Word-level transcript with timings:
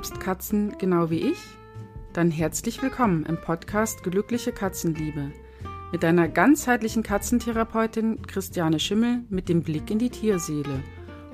liebst 0.00 0.18
Katzen 0.18 0.78
genau 0.78 1.10
wie 1.10 1.30
ich? 1.30 1.36
Dann 2.14 2.30
herzlich 2.30 2.80
willkommen 2.80 3.26
im 3.26 3.38
Podcast 3.38 4.02
Glückliche 4.02 4.50
Katzenliebe 4.50 5.30
mit 5.92 6.02
deiner 6.02 6.26
ganzheitlichen 6.26 7.02
Katzentherapeutin 7.02 8.22
Christiane 8.22 8.80
Schimmel 8.80 9.24
mit 9.28 9.50
dem 9.50 9.62
Blick 9.62 9.90
in 9.90 9.98
die 9.98 10.08
Tierseele 10.08 10.82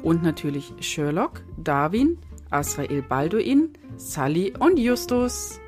und 0.02 0.24
natürlich 0.24 0.72
Sherlock, 0.80 1.44
Darwin, 1.56 2.18
Asrael 2.50 3.02
Balduin, 3.02 3.74
Sally 3.98 4.52
und 4.58 4.80
Justus. 4.80 5.60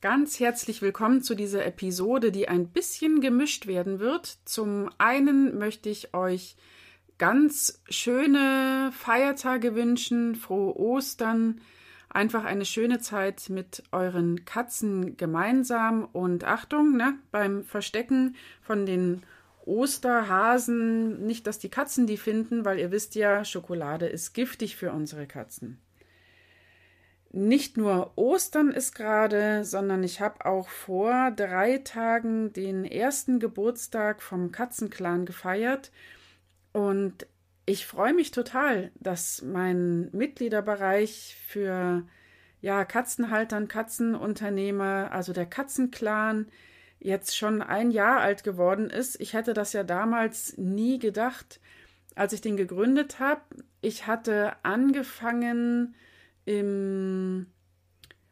Ganz 0.00 0.38
herzlich 0.38 0.80
willkommen 0.80 1.22
zu 1.22 1.34
dieser 1.34 1.66
Episode, 1.66 2.30
die 2.30 2.46
ein 2.46 2.68
bisschen 2.68 3.20
gemischt 3.20 3.66
werden 3.66 3.98
wird. 3.98 4.38
Zum 4.44 4.90
einen 4.98 5.58
möchte 5.58 5.88
ich 5.88 6.14
euch 6.14 6.54
ganz 7.18 7.82
schöne 7.88 8.90
Feiertage 8.92 9.74
wünschen, 9.74 10.36
frohe 10.36 10.76
Ostern, 10.76 11.60
einfach 12.08 12.44
eine 12.44 12.64
schöne 12.64 13.00
Zeit 13.00 13.50
mit 13.50 13.82
euren 13.92 14.44
Katzen 14.44 15.16
gemeinsam 15.16 16.04
und 16.12 16.44
Achtung, 16.44 16.96
ne, 16.96 17.18
beim 17.30 17.64
Verstecken 17.64 18.36
von 18.62 18.86
den 18.86 19.22
Osterhasen, 19.66 21.26
nicht, 21.26 21.46
dass 21.46 21.58
die 21.58 21.68
Katzen 21.68 22.06
die 22.06 22.16
finden, 22.16 22.64
weil 22.64 22.78
ihr 22.78 22.90
wisst 22.90 23.14
ja, 23.14 23.44
Schokolade 23.44 24.06
ist 24.06 24.32
giftig 24.32 24.76
für 24.76 24.92
unsere 24.92 25.26
Katzen. 25.26 25.78
Nicht 27.30 27.76
nur 27.76 28.12
Ostern 28.16 28.70
ist 28.70 28.94
gerade, 28.94 29.62
sondern 29.66 30.02
ich 30.02 30.22
habe 30.22 30.46
auch 30.46 30.68
vor 30.68 31.30
drei 31.32 31.76
Tagen 31.78 32.54
den 32.54 32.86
ersten 32.86 33.38
Geburtstag 33.38 34.22
vom 34.22 34.50
Katzenclan 34.50 35.26
gefeiert 35.26 35.90
und 36.78 37.26
ich 37.66 37.88
freue 37.88 38.14
mich 38.14 38.30
total, 38.30 38.92
dass 39.00 39.42
mein 39.42 40.10
Mitgliederbereich 40.12 41.36
für 41.44 42.06
ja, 42.60 42.84
Katzenhaltern, 42.84 43.66
Katzenunternehmer, 43.66 45.10
also 45.10 45.32
der 45.32 45.46
Katzenclan, 45.46 46.46
jetzt 47.00 47.36
schon 47.36 47.62
ein 47.62 47.90
Jahr 47.90 48.20
alt 48.20 48.44
geworden 48.44 48.90
ist. 48.90 49.20
Ich 49.20 49.32
hätte 49.32 49.54
das 49.54 49.72
ja 49.72 49.82
damals 49.82 50.56
nie 50.56 51.00
gedacht, 51.00 51.58
als 52.14 52.32
ich 52.32 52.42
den 52.42 52.56
gegründet 52.56 53.18
habe. 53.18 53.42
Ich 53.80 54.06
hatte 54.06 54.52
angefangen 54.62 55.96
im 56.44 57.46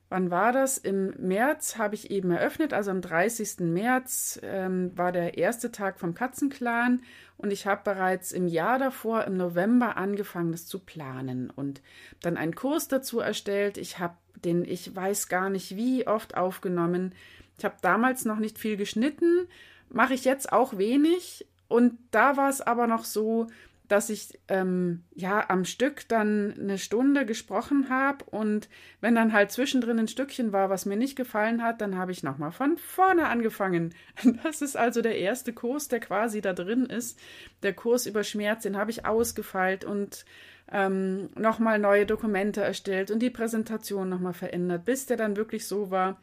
Wann 0.08 0.30
war 0.30 0.52
das? 0.52 0.78
Im 0.78 1.14
März 1.18 1.78
habe 1.78 1.96
ich 1.96 2.12
eben 2.12 2.30
eröffnet, 2.30 2.72
also 2.72 2.92
am 2.92 3.00
30. 3.00 3.58
März 3.60 4.38
ähm, 4.42 4.96
war 4.96 5.10
der 5.10 5.36
erste 5.36 5.72
Tag 5.72 5.98
vom 5.98 6.14
Katzenclan 6.14 7.02
und 7.38 7.52
ich 7.52 7.66
habe 7.66 7.80
bereits 7.84 8.30
im 8.30 8.46
Jahr 8.46 8.78
davor, 8.78 9.24
im 9.24 9.36
November, 9.36 9.96
angefangen, 9.96 10.52
das 10.52 10.66
zu 10.66 10.78
planen 10.78 11.50
und 11.50 11.82
dann 12.22 12.36
einen 12.36 12.54
Kurs 12.54 12.86
dazu 12.86 13.18
erstellt. 13.18 13.78
Ich 13.78 13.98
habe 13.98 14.16
den, 14.44 14.64
ich 14.64 14.94
weiß 14.94 15.28
gar 15.28 15.50
nicht 15.50 15.76
wie 15.76 16.06
oft 16.06 16.36
aufgenommen. 16.36 17.12
Ich 17.58 17.64
habe 17.64 17.76
damals 17.82 18.24
noch 18.24 18.38
nicht 18.38 18.58
viel 18.58 18.76
geschnitten, 18.76 19.48
mache 19.88 20.14
ich 20.14 20.24
jetzt 20.24 20.52
auch 20.52 20.78
wenig 20.78 21.46
und 21.66 21.98
da 22.12 22.36
war 22.36 22.48
es 22.48 22.60
aber 22.60 22.86
noch 22.86 23.04
so, 23.04 23.48
dass 23.88 24.10
ich 24.10 24.38
ähm, 24.48 25.04
ja 25.14 25.48
am 25.48 25.64
Stück 25.64 26.08
dann 26.08 26.54
eine 26.58 26.78
Stunde 26.78 27.26
gesprochen 27.26 27.88
habe 27.88 28.24
und 28.26 28.68
wenn 29.00 29.14
dann 29.14 29.32
halt 29.32 29.50
zwischendrin 29.50 29.98
ein 29.98 30.08
Stückchen 30.08 30.52
war, 30.52 30.70
was 30.70 30.86
mir 30.86 30.96
nicht 30.96 31.16
gefallen 31.16 31.62
hat, 31.62 31.80
dann 31.80 31.96
habe 31.96 32.12
ich 32.12 32.22
nochmal 32.22 32.52
von 32.52 32.76
vorne 32.76 33.28
angefangen. 33.28 33.94
Das 34.42 34.62
ist 34.62 34.76
also 34.76 35.02
der 35.02 35.18
erste 35.18 35.52
Kurs, 35.52 35.88
der 35.88 36.00
quasi 36.00 36.40
da 36.40 36.52
drin 36.52 36.86
ist. 36.86 37.18
Der 37.62 37.72
Kurs 37.72 38.06
über 38.06 38.22
Schmerz, 38.22 38.62
den 38.62 38.76
habe 38.76 38.90
ich 38.90 39.06
ausgefeilt 39.06 39.84
und 39.84 40.24
ähm, 40.70 41.30
nochmal 41.36 41.78
neue 41.78 42.06
Dokumente 42.06 42.60
erstellt 42.60 43.10
und 43.10 43.20
die 43.20 43.30
Präsentation 43.30 44.08
nochmal 44.08 44.34
verändert, 44.34 44.84
bis 44.84 45.06
der 45.06 45.16
dann 45.16 45.36
wirklich 45.36 45.66
so 45.66 45.90
war, 45.90 46.20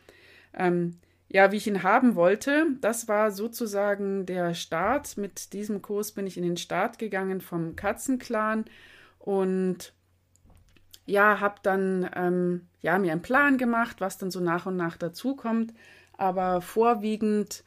ähm, 0.54 0.98
ja, 1.34 1.52
wie 1.52 1.58
ich 1.58 1.66
ihn 1.66 1.82
haben 1.82 2.16
wollte. 2.16 2.68
Das 2.80 3.08
war 3.08 3.32
sozusagen 3.32 4.28
der 4.28 4.54
Start. 4.54 5.18
Mit 5.18 5.52
diesem 5.54 5.82
Kurs 5.82 6.12
bin 6.12 6.28
ich 6.28 6.38
in 6.38 6.44
den 6.44 6.58
Start 6.58 7.00
gegangen 7.00 7.42
vom 7.42 7.76
Katzenclan 7.76 8.66
und 9.18 9.94
ja, 11.08 11.40
habe 11.40 11.56
dann 11.64 12.08
ähm, 12.16 12.68
ja 12.82 13.00
mir 13.00 13.12
einen 13.12 13.24
Plan 13.24 13.58
gemacht, 13.58 14.00
was 14.00 14.20
dann 14.20 14.30
so 14.30 14.42
nach 14.42 14.68
und 14.68 14.78
nach 14.78 14.96
dazukommt. 14.96 15.74
Aber 16.16 16.62
vorwiegend 16.62 17.64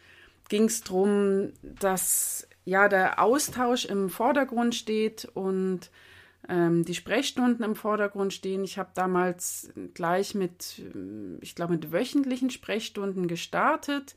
ging 0.49 0.67
es 0.67 0.83
darum, 0.83 1.53
dass 1.63 2.49
ja 2.65 2.87
der 2.89 3.21
Austausch 3.21 3.85
im 3.85 4.11
Vordergrund 4.11 4.77
steht 4.77 5.25
und 5.35 5.91
die 6.49 6.95
Sprechstunden 6.95 7.65
im 7.65 7.75
Vordergrund 7.75 8.33
stehen. 8.33 8.63
Ich 8.63 8.79
habe 8.79 8.91
damals 8.95 9.71
gleich 9.95 10.35
mit, 10.37 10.81
ich 11.41 11.55
glaube, 11.57 11.73
mit 11.73 11.91
wöchentlichen 11.91 12.51
Sprechstunden 12.51 13.27
gestartet. 13.27 14.15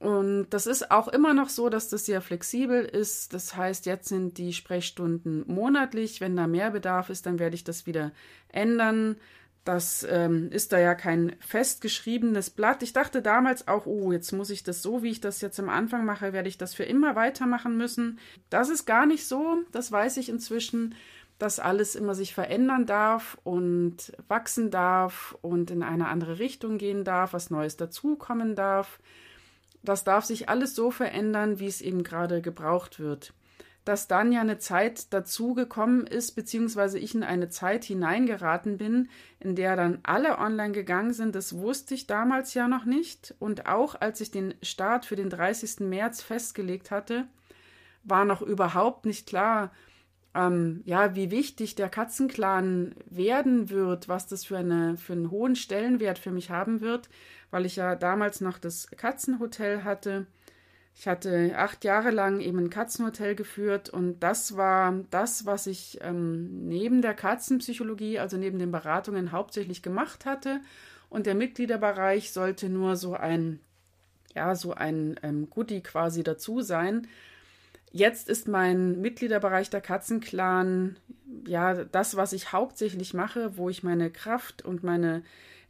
Und 0.00 0.50
das 0.50 0.66
ist 0.66 0.90
auch 0.90 1.08
immer 1.08 1.34
noch 1.34 1.48
so, 1.48 1.68
dass 1.68 1.88
das 1.88 2.06
sehr 2.06 2.20
flexibel 2.20 2.84
ist. 2.84 3.34
Das 3.34 3.56
heißt, 3.56 3.86
jetzt 3.86 4.08
sind 4.08 4.38
die 4.38 4.52
Sprechstunden 4.52 5.44
monatlich. 5.46 6.20
Wenn 6.20 6.36
da 6.36 6.46
mehr 6.46 6.70
Bedarf 6.70 7.10
ist, 7.10 7.26
dann 7.26 7.38
werde 7.38 7.56
ich 7.56 7.64
das 7.64 7.86
wieder 7.86 8.12
ändern. 8.48 9.16
Das 9.64 10.06
ähm, 10.08 10.50
ist 10.50 10.72
da 10.72 10.78
ja 10.78 10.94
kein 10.94 11.34
festgeschriebenes 11.40 12.50
Blatt. 12.50 12.82
Ich 12.82 12.92
dachte 12.92 13.22
damals 13.22 13.66
auch, 13.66 13.86
oh, 13.86 14.12
jetzt 14.12 14.32
muss 14.32 14.50
ich 14.50 14.62
das 14.62 14.82
so, 14.82 15.02
wie 15.02 15.10
ich 15.10 15.20
das 15.20 15.40
jetzt 15.40 15.58
am 15.58 15.68
Anfang 15.68 16.06
mache, 16.06 16.32
werde 16.32 16.48
ich 16.48 16.58
das 16.58 16.74
für 16.74 16.84
immer 16.84 17.16
weitermachen 17.16 17.76
müssen. 17.76 18.18
Das 18.50 18.70
ist 18.70 18.86
gar 18.86 19.04
nicht 19.04 19.26
so. 19.26 19.58
Das 19.72 19.90
weiß 19.92 20.16
ich 20.18 20.28
inzwischen 20.28 20.94
dass 21.38 21.60
alles 21.60 21.94
immer 21.94 22.14
sich 22.14 22.34
verändern 22.34 22.84
darf 22.84 23.38
und 23.44 24.12
wachsen 24.26 24.70
darf 24.70 25.36
und 25.40 25.70
in 25.70 25.82
eine 25.82 26.08
andere 26.08 26.38
Richtung 26.38 26.78
gehen 26.78 27.04
darf, 27.04 27.32
was 27.32 27.50
Neues 27.50 27.76
dazukommen 27.76 28.56
darf. 28.56 28.98
Das 29.82 30.02
darf 30.02 30.24
sich 30.24 30.48
alles 30.48 30.74
so 30.74 30.90
verändern, 30.90 31.60
wie 31.60 31.66
es 31.66 31.80
eben 31.80 32.02
gerade 32.02 32.42
gebraucht 32.42 32.98
wird. 32.98 33.32
Dass 33.84 34.08
dann 34.08 34.32
ja 34.32 34.40
eine 34.40 34.58
Zeit 34.58 35.12
dazugekommen 35.14 36.06
ist, 36.06 36.32
beziehungsweise 36.32 36.98
ich 36.98 37.14
in 37.14 37.22
eine 37.22 37.48
Zeit 37.48 37.84
hineingeraten 37.84 38.76
bin, 38.76 39.08
in 39.38 39.54
der 39.54 39.76
dann 39.76 40.00
alle 40.02 40.38
online 40.38 40.72
gegangen 40.72 41.12
sind, 41.12 41.36
das 41.36 41.56
wusste 41.56 41.94
ich 41.94 42.08
damals 42.08 42.52
ja 42.52 42.66
noch 42.66 42.84
nicht. 42.84 43.34
Und 43.38 43.66
auch 43.66 43.94
als 43.98 44.20
ich 44.20 44.32
den 44.32 44.54
Start 44.62 45.06
für 45.06 45.16
den 45.16 45.30
30. 45.30 45.80
März 45.80 46.20
festgelegt 46.20 46.90
hatte, 46.90 47.28
war 48.02 48.24
noch 48.24 48.42
überhaupt 48.42 49.06
nicht 49.06 49.26
klar, 49.28 49.70
ähm, 50.38 50.82
ja, 50.84 51.16
wie 51.16 51.32
wichtig 51.32 51.74
der 51.74 51.88
Katzenclan 51.88 52.94
werden 53.06 53.70
wird, 53.70 54.08
was 54.08 54.28
das 54.28 54.44
für, 54.44 54.58
eine, 54.58 54.96
für 54.96 55.14
einen 55.14 55.32
hohen 55.32 55.56
Stellenwert 55.56 56.18
für 56.18 56.30
mich 56.30 56.50
haben 56.50 56.80
wird, 56.80 57.08
weil 57.50 57.66
ich 57.66 57.74
ja 57.74 57.96
damals 57.96 58.40
noch 58.40 58.58
das 58.58 58.88
Katzenhotel 58.96 59.82
hatte. 59.82 60.26
Ich 60.94 61.08
hatte 61.08 61.54
acht 61.56 61.84
Jahre 61.84 62.10
lang 62.10 62.40
eben 62.40 62.58
ein 62.58 62.70
Katzenhotel 62.70 63.34
geführt 63.34 63.88
und 63.88 64.20
das 64.20 64.56
war 64.56 65.00
das, 65.10 65.44
was 65.44 65.66
ich 65.66 65.98
ähm, 66.02 66.68
neben 66.68 67.02
der 67.02 67.14
Katzenpsychologie, 67.14 68.20
also 68.20 68.36
neben 68.36 68.60
den 68.60 68.70
Beratungen 68.70 69.32
hauptsächlich 69.32 69.82
gemacht 69.82 70.24
hatte. 70.24 70.60
Und 71.10 71.26
der 71.26 71.34
Mitgliederbereich 71.34 72.32
sollte 72.32 72.68
nur 72.68 72.94
so 72.96 73.14
ein, 73.14 73.60
ja, 74.36 74.54
so 74.54 74.74
ein 74.74 75.18
ähm, 75.22 75.48
Goodie 75.50 75.82
quasi 75.82 76.22
dazu 76.22 76.60
sein. 76.60 77.08
Jetzt 77.90 78.28
ist 78.28 78.48
mein 78.48 79.00
Mitgliederbereich 79.00 79.70
der 79.70 79.80
Katzenclan 79.80 80.96
ja 81.46 81.84
das, 81.84 82.16
was 82.16 82.32
ich 82.32 82.52
hauptsächlich 82.52 83.14
mache, 83.14 83.56
wo 83.56 83.68
ich 83.68 83.82
meine 83.82 84.10
Kraft 84.10 84.64
und 84.64 84.82
meine 84.82 85.22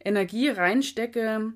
Energie 0.03 0.49
reinstecke 0.49 1.53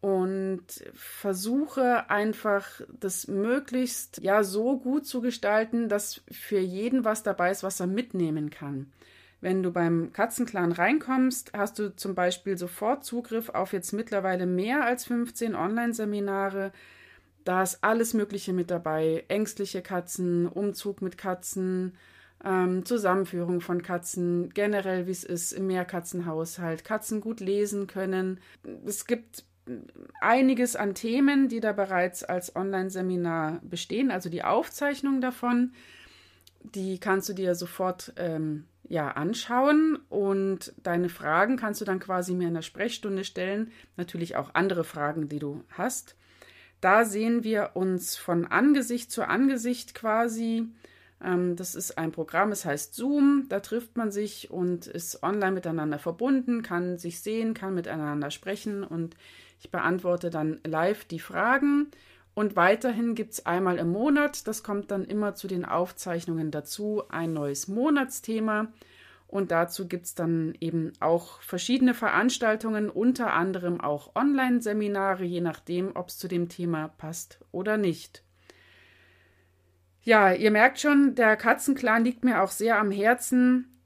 und 0.00 0.64
versuche 0.94 2.10
einfach 2.10 2.80
das 3.00 3.26
möglichst 3.26 4.22
ja 4.22 4.44
so 4.44 4.78
gut 4.78 5.06
zu 5.06 5.20
gestalten, 5.20 5.88
dass 5.88 6.22
für 6.30 6.58
jeden 6.58 7.04
was 7.04 7.22
dabei 7.22 7.50
ist, 7.50 7.62
was 7.62 7.80
er 7.80 7.86
mitnehmen 7.86 8.50
kann. 8.50 8.92
Wenn 9.40 9.62
du 9.62 9.70
beim 9.70 10.12
Katzenclan 10.12 10.72
reinkommst, 10.72 11.52
hast 11.56 11.78
du 11.78 11.94
zum 11.94 12.14
Beispiel 12.14 12.56
sofort 12.56 13.04
Zugriff 13.04 13.48
auf 13.50 13.72
jetzt 13.72 13.92
mittlerweile 13.92 14.46
mehr 14.46 14.84
als 14.84 15.04
15 15.04 15.54
Online-Seminare, 15.54 16.72
da 17.46 17.62
ist 17.62 17.82
alles 17.82 18.12
Mögliche 18.12 18.52
mit 18.52 18.70
dabei. 18.70 19.24
Ängstliche 19.28 19.80
Katzen, 19.80 20.46
Umzug 20.48 21.00
mit 21.00 21.16
Katzen, 21.16 21.94
ähm, 22.44 22.84
Zusammenführung 22.84 23.60
von 23.60 23.82
Katzen, 23.82 24.50
generell 24.50 25.06
wie 25.06 25.12
es 25.12 25.22
ist 25.22 25.52
im 25.52 25.68
Mehrkatzenhaushalt, 25.68 26.84
Katzen 26.84 27.20
gut 27.20 27.38
lesen 27.38 27.86
können. 27.86 28.40
Es 28.84 29.06
gibt 29.06 29.44
einiges 30.20 30.74
an 30.74 30.94
Themen, 30.94 31.48
die 31.48 31.60
da 31.60 31.72
bereits 31.72 32.24
als 32.24 32.54
Online-Seminar 32.54 33.60
bestehen, 33.62 34.10
also 34.10 34.28
die 34.28 34.42
Aufzeichnung 34.42 35.20
davon. 35.20 35.72
Die 36.62 36.98
kannst 36.98 37.28
du 37.28 37.32
dir 37.32 37.54
sofort 37.54 38.12
ähm, 38.16 38.64
ja, 38.88 39.08
anschauen 39.08 40.00
und 40.08 40.72
deine 40.82 41.08
Fragen 41.08 41.56
kannst 41.56 41.80
du 41.80 41.84
dann 41.84 42.00
quasi 42.00 42.34
mir 42.34 42.48
in 42.48 42.54
der 42.54 42.62
Sprechstunde 42.62 43.22
stellen. 43.22 43.70
Natürlich 43.96 44.34
auch 44.34 44.50
andere 44.54 44.82
Fragen, 44.82 45.28
die 45.28 45.38
du 45.38 45.62
hast. 45.70 46.16
Da 46.80 47.04
sehen 47.04 47.42
wir 47.42 47.70
uns 47.74 48.16
von 48.16 48.46
Angesicht 48.46 49.10
zu 49.10 49.26
Angesicht 49.26 49.94
quasi. 49.94 50.68
Ähm, 51.22 51.56
das 51.56 51.74
ist 51.74 51.98
ein 51.98 52.12
Programm, 52.12 52.52
es 52.52 52.64
heißt 52.64 52.94
Zoom. 52.94 53.46
Da 53.48 53.60
trifft 53.60 53.96
man 53.96 54.10
sich 54.10 54.50
und 54.50 54.86
ist 54.86 55.22
online 55.22 55.52
miteinander 55.52 55.98
verbunden, 55.98 56.62
kann 56.62 56.98
sich 56.98 57.20
sehen, 57.20 57.54
kann 57.54 57.74
miteinander 57.74 58.30
sprechen 58.30 58.84
und 58.84 59.16
ich 59.60 59.70
beantworte 59.70 60.30
dann 60.30 60.60
live 60.64 61.04
die 61.06 61.20
Fragen. 61.20 61.88
Und 62.34 62.54
weiterhin 62.54 63.14
gibt 63.14 63.32
es 63.32 63.46
einmal 63.46 63.78
im 63.78 63.88
Monat, 63.88 64.46
das 64.46 64.62
kommt 64.62 64.90
dann 64.90 65.06
immer 65.06 65.34
zu 65.34 65.48
den 65.48 65.64
Aufzeichnungen 65.64 66.50
dazu, 66.50 67.02
ein 67.08 67.32
neues 67.32 67.66
Monatsthema. 67.66 68.68
Und 69.28 69.50
dazu 69.50 69.88
gibt 69.88 70.06
es 70.06 70.14
dann 70.14 70.54
eben 70.60 70.92
auch 71.00 71.42
verschiedene 71.42 71.94
Veranstaltungen, 71.94 72.88
unter 72.90 73.32
anderem 73.32 73.80
auch 73.80 74.14
Online-Seminare, 74.14 75.24
je 75.24 75.40
nachdem, 75.40 75.96
ob 75.96 76.08
es 76.08 76.18
zu 76.18 76.28
dem 76.28 76.48
Thema 76.48 76.88
passt 76.88 77.40
oder 77.50 77.76
nicht. 77.76 78.22
Ja, 80.02 80.32
ihr 80.32 80.52
merkt 80.52 80.78
schon, 80.78 81.16
der 81.16 81.36
Katzenclan 81.36 82.04
liegt 82.04 82.24
mir 82.24 82.40
auch 82.40 82.52
sehr 82.52 82.78
am 82.78 82.92
Herzen. 82.92 83.82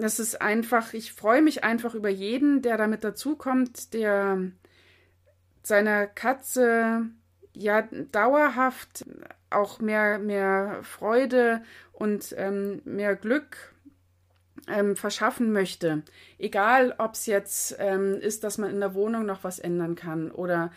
Es 0.00 0.18
ist 0.18 0.40
einfach, 0.40 0.94
ich 0.94 1.12
freue 1.12 1.42
mich 1.42 1.62
einfach 1.64 1.94
über 1.94 2.08
jeden, 2.08 2.62
der 2.62 2.78
damit 2.78 3.04
dazukommt, 3.04 3.92
der 3.92 4.50
seiner 5.62 6.06
Katze 6.06 7.10
ja 7.52 7.82
dauerhaft 8.12 9.04
auch 9.50 9.80
mehr, 9.80 10.18
mehr 10.18 10.78
Freude 10.82 11.62
und 11.92 12.34
ähm, 12.38 12.80
mehr 12.84 13.14
Glück 13.14 13.74
ähm, 14.68 14.96
verschaffen 14.96 15.52
möchte. 15.52 16.02
Egal, 16.38 16.94
ob 16.98 17.14
es 17.14 17.26
jetzt 17.26 17.76
ähm, 17.78 18.14
ist, 18.20 18.44
dass 18.44 18.58
man 18.58 18.70
in 18.70 18.80
der 18.80 18.94
Wohnung 18.94 19.26
noch 19.26 19.44
was 19.44 19.58
ändern 19.58 19.94
kann 19.94 20.30
oder 20.30 20.70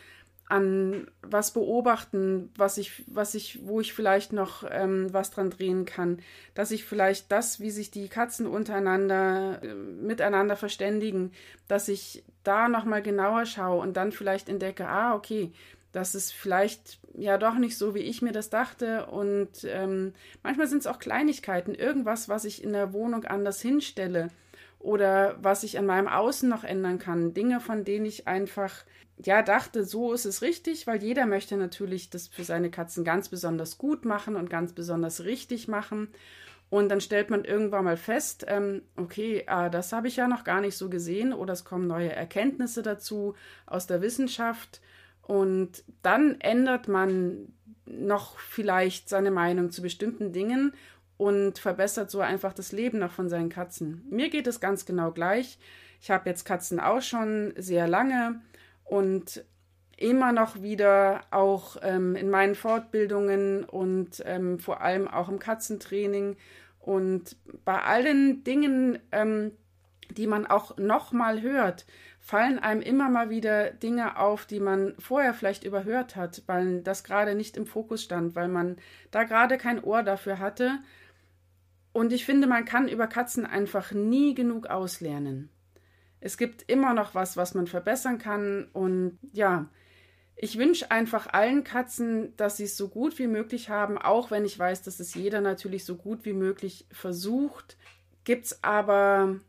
an 0.49 1.07
was 1.21 1.51
beobachten, 1.51 2.51
was 2.57 2.77
ich, 2.77 3.03
was 3.07 3.33
ich, 3.33 3.65
wo 3.65 3.79
ich 3.79 3.93
vielleicht 3.93 4.33
noch 4.33 4.63
ähm, 4.69 5.11
was 5.11 5.31
dran 5.31 5.49
drehen 5.49 5.85
kann, 5.85 6.19
dass 6.53 6.71
ich 6.71 6.85
vielleicht 6.85 7.31
das, 7.31 7.59
wie 7.59 7.71
sich 7.71 7.91
die 7.91 8.09
Katzen 8.09 8.45
untereinander 8.45 9.63
äh, 9.63 9.73
miteinander 9.73 10.55
verständigen, 10.55 11.31
dass 11.67 11.87
ich 11.87 12.23
da 12.43 12.67
noch 12.67 12.83
mal 12.83 13.01
genauer 13.01 13.45
schaue 13.45 13.81
und 13.81 13.95
dann 13.95 14.11
vielleicht 14.11 14.49
entdecke, 14.49 14.87
ah 14.87 15.15
okay, 15.15 15.51
das 15.93 16.15
ist 16.15 16.33
vielleicht 16.33 16.99
ja 17.13 17.37
doch 17.37 17.55
nicht 17.55 17.77
so, 17.77 17.95
wie 17.95 17.99
ich 17.99 18.21
mir 18.21 18.33
das 18.33 18.49
dachte. 18.49 19.05
Und 19.05 19.63
ähm, 19.63 20.13
manchmal 20.41 20.67
sind 20.67 20.79
es 20.79 20.87
auch 20.87 20.99
Kleinigkeiten, 20.99 21.75
irgendwas, 21.75 22.27
was 22.27 22.43
ich 22.45 22.63
in 22.63 22.73
der 22.73 22.91
Wohnung 22.93 23.25
anders 23.25 23.61
hinstelle 23.61 24.29
oder 24.79 25.37
was 25.41 25.63
ich 25.63 25.77
an 25.77 25.85
meinem 25.85 26.07
Außen 26.07 26.49
noch 26.49 26.63
ändern 26.63 26.99
kann. 26.99 27.33
Dinge, 27.33 27.61
von 27.61 27.85
denen 27.85 28.05
ich 28.05 28.27
einfach 28.27 28.83
ja 29.23 29.43
dachte, 29.43 29.83
so 29.83 30.13
ist 30.13 30.25
es 30.25 30.41
richtig, 30.41 30.87
weil 30.87 31.01
jeder 31.01 31.27
möchte 31.27 31.57
natürlich 31.57 32.09
das 32.09 32.27
für 32.27 32.43
seine 32.43 32.71
Katzen 32.71 33.03
ganz 33.03 33.29
besonders 33.29 33.77
gut 33.77 34.03
machen 34.03 34.35
und 34.35 34.49
ganz 34.49 34.73
besonders 34.73 35.23
richtig 35.23 35.67
machen. 35.67 36.09
Und 36.71 36.89
dann 36.89 37.01
stellt 37.01 37.29
man 37.29 37.45
irgendwann 37.45 37.85
mal 37.85 37.97
fest, 37.97 38.45
ähm, 38.47 38.81
okay, 38.95 39.45
äh, 39.45 39.69
das 39.69 39.93
habe 39.93 40.07
ich 40.07 40.15
ja 40.15 40.27
noch 40.27 40.43
gar 40.43 40.59
nicht 40.59 40.75
so 40.75 40.89
gesehen 40.89 41.31
oder 41.31 41.53
es 41.53 41.65
kommen 41.65 41.85
neue 41.85 42.11
Erkenntnisse 42.11 42.81
dazu 42.81 43.35
aus 43.67 43.85
der 43.85 44.01
Wissenschaft 44.01 44.81
und 45.23 45.83
dann 46.01 46.39
ändert 46.41 46.87
man 46.87 47.53
noch 47.85 48.37
vielleicht 48.39 49.09
seine 49.09 49.31
Meinung 49.31 49.71
zu 49.71 49.81
bestimmten 49.81 50.31
Dingen 50.31 50.73
und 51.17 51.59
verbessert 51.59 52.11
so 52.11 52.19
einfach 52.19 52.53
das 52.53 52.71
Leben 52.71 52.99
noch 52.99 53.11
von 53.11 53.29
seinen 53.29 53.49
Katzen. 53.49 54.05
Mir 54.09 54.29
geht 54.29 54.47
es 54.47 54.59
ganz 54.59 54.85
genau 54.85 55.11
gleich. 55.11 55.57
Ich 56.01 56.11
habe 56.11 56.29
jetzt 56.29 56.43
Katzen 56.43 56.79
auch 56.79 57.01
schon 57.01 57.53
sehr 57.57 57.87
lange 57.87 58.41
und 58.83 59.45
immer 59.95 60.33
noch 60.33 60.61
wieder 60.61 61.21
auch 61.31 61.77
ähm, 61.81 62.15
in 62.15 62.29
meinen 62.29 62.55
Fortbildungen 62.55 63.63
und 63.63 64.21
ähm, 64.25 64.59
vor 64.59 64.81
allem 64.81 65.07
auch 65.07 65.29
im 65.29 65.39
Katzentraining 65.39 66.35
und 66.79 67.37
bei 67.63 67.81
allen 67.81 68.43
Dingen, 68.43 68.99
ähm, 69.13 69.51
die 70.11 70.27
man 70.27 70.45
auch 70.45 70.77
nochmal 70.77 71.41
hört, 71.41 71.85
fallen 72.25 72.57
einem 72.57 72.81
immer 72.81 73.09
mal 73.09 73.29
wieder 73.29 73.71
Dinge 73.71 74.17
auf, 74.17 74.45
die 74.45 74.61
man 74.61 74.95
vorher 74.97 75.33
vielleicht 75.33 75.65
überhört 75.65 76.15
hat, 76.15 76.41
weil 76.45 76.79
das 76.81 77.03
gerade 77.03 77.35
nicht 77.35 77.57
im 77.57 77.67
Fokus 77.67 78.01
stand, 78.01 78.33
weil 78.33 78.47
man 78.47 78.77
da 79.11 79.25
gerade 79.25 79.57
kein 79.57 79.83
Ohr 79.83 80.03
dafür 80.03 80.39
hatte. 80.39 80.79
Und 81.91 82.13
ich 82.13 82.23
finde, 82.23 82.47
man 82.47 82.63
kann 82.63 82.87
über 82.87 83.07
Katzen 83.07 83.45
einfach 83.45 83.91
nie 83.91 84.33
genug 84.35 84.67
auslernen. 84.67 85.49
Es 86.21 86.37
gibt 86.37 86.63
immer 86.71 86.93
noch 86.93 87.13
was, 87.13 87.35
was 87.35 87.55
man 87.55 87.67
verbessern 87.67 88.19
kann. 88.19 88.69
Und 88.71 89.19
ja, 89.33 89.67
ich 90.37 90.57
wünsche 90.57 90.91
einfach 90.91 91.27
allen 91.27 91.65
Katzen, 91.65 92.37
dass 92.37 92.55
sie 92.55 92.63
es 92.63 92.77
so 92.77 92.87
gut 92.87 93.19
wie 93.19 93.27
möglich 93.27 93.69
haben, 93.69 93.97
auch 93.97 94.31
wenn 94.31 94.45
ich 94.45 94.57
weiß, 94.57 94.81
dass 94.83 95.01
es 95.01 95.13
jeder 95.13 95.41
natürlich 95.41 95.83
so 95.83 95.97
gut 95.97 96.23
wie 96.23 96.31
möglich 96.31 96.87
versucht. 96.89 97.75
Gibt 98.23 98.45
es 98.45 98.63
aber 98.63 99.41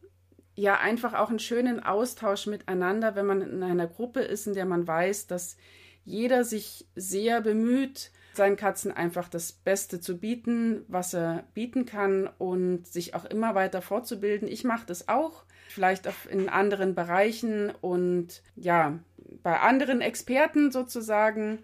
ja 0.55 0.79
einfach 0.79 1.15
auch 1.15 1.31
einen 1.31 1.39
schönen 1.39 1.83
Austausch 1.83 2.47
miteinander, 2.47 3.15
wenn 3.15 3.27
man 3.27 3.43
in 3.43 3.63
einer 3.63 3.87
Gruppe 3.87 4.21
ist, 4.21 4.47
in 4.47 4.55
der 4.55 4.67
man 4.67 4.87
weiß, 4.87 5.27
dass 5.27 5.57
jeder 6.05 6.45
sich 6.45 6.87
sehr 6.95 7.41
bemüht, 7.41 8.11
seinen 8.35 8.57
Katzen 8.57 8.93
einfach 8.93 9.29
das 9.29 9.53
Beste 9.53 10.01
zu 10.01 10.19
bieten, 10.19 10.85
was 10.89 11.15
er 11.15 11.45
bieten 11.55 11.87
kann 11.87 12.29
und 12.39 12.87
sich 12.87 13.15
auch 13.15 13.25
immer 13.25 13.55
weiter 13.55 13.81
fortzubilden. 13.81 14.49
Ich 14.49 14.65
mache 14.65 14.87
das 14.87 15.09
auch, 15.09 15.45
vielleicht 15.69 16.09
auch 16.09 16.27
in 16.29 16.49
anderen 16.49 16.95
Bereichen 16.95 17.71
und 17.81 18.43
ja, 18.57 18.99
bei 19.43 19.61
anderen 19.61 20.01
Experten 20.01 20.71
sozusagen 20.73 21.61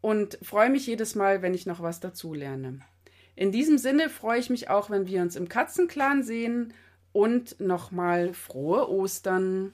und 0.00 0.38
freue 0.42 0.70
mich 0.70 0.86
jedes 0.86 1.14
Mal, 1.14 1.42
wenn 1.42 1.54
ich 1.54 1.66
noch 1.66 1.82
was 1.82 2.00
dazu 2.00 2.34
lerne. 2.34 2.80
In 3.36 3.50
diesem 3.50 3.78
Sinne 3.78 4.08
freue 4.08 4.38
ich 4.38 4.50
mich 4.50 4.70
auch, 4.70 4.90
wenn 4.90 5.06
wir 5.08 5.20
uns 5.20 5.34
im 5.34 5.48
Katzenclan 5.48 6.22
sehen 6.22 6.72
und 7.14 7.58
nochmal 7.60 8.34
frohe 8.34 8.90
Ostern. 8.90 9.72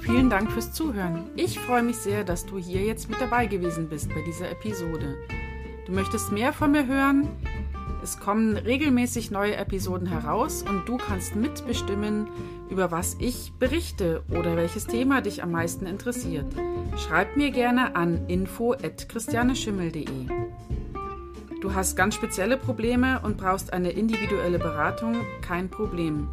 Vielen 0.00 0.30
Dank 0.30 0.50
fürs 0.50 0.72
Zuhören. 0.72 1.30
Ich 1.36 1.60
freue 1.60 1.82
mich 1.82 1.98
sehr, 1.98 2.24
dass 2.24 2.46
du 2.46 2.58
hier 2.58 2.82
jetzt 2.82 3.10
mit 3.10 3.20
dabei 3.20 3.46
gewesen 3.46 3.88
bist 3.88 4.08
bei 4.08 4.22
dieser 4.26 4.50
Episode. 4.50 5.16
Du 5.86 5.92
möchtest 5.92 6.32
mehr 6.32 6.52
von 6.52 6.72
mir 6.72 6.86
hören? 6.86 7.28
Es 8.02 8.18
kommen 8.18 8.56
regelmäßig 8.56 9.30
neue 9.30 9.56
Episoden 9.56 10.06
heraus 10.06 10.62
und 10.62 10.88
du 10.88 10.96
kannst 10.96 11.36
mitbestimmen, 11.36 12.28
über 12.70 12.90
was 12.90 13.16
ich 13.18 13.52
berichte 13.58 14.22
oder 14.30 14.56
welches 14.56 14.86
Thema 14.86 15.20
dich 15.20 15.42
am 15.42 15.52
meisten 15.52 15.86
interessiert. 15.86 16.46
Schreib 16.96 17.36
mir 17.36 17.50
gerne 17.50 17.94
an 17.94 18.26
info@christianeschimmel.de. 18.28 20.53
Du 21.64 21.74
hast 21.74 21.96
ganz 21.96 22.14
spezielle 22.14 22.56
Probleme 22.58 23.20
und 23.22 23.38
brauchst 23.38 23.72
eine 23.72 23.88
individuelle 23.88 24.58
Beratung? 24.58 25.24
Kein 25.40 25.70
Problem. 25.70 26.28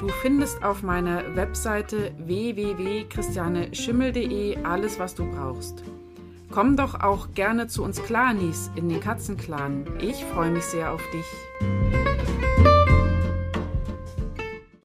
Du 0.00 0.08
findest 0.08 0.64
auf 0.64 0.82
meiner 0.82 1.36
Webseite 1.36 2.10
www.christianeschimmel.de 2.18 4.64
alles, 4.64 4.98
was 4.98 5.14
du 5.14 5.30
brauchst. 5.30 5.84
Komm 6.50 6.76
doch 6.76 7.00
auch 7.00 7.34
gerne 7.34 7.68
zu 7.68 7.84
uns 7.84 8.02
Clanis 8.02 8.72
in 8.74 8.88
den 8.88 8.98
Katzenclan. 8.98 9.86
Ich 10.00 10.24
freue 10.24 10.50
mich 10.50 10.64
sehr 10.64 10.92
auf 10.92 11.04
dich. 11.12 11.26